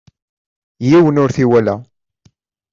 Yiwen 0.89 1.21
ur 1.23 1.29
t-iwala. 1.35 1.75